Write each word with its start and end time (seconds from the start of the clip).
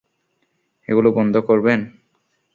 এগুলো 0.89 1.09
বন্ধ 1.17 1.35
করবেন? 1.47 1.79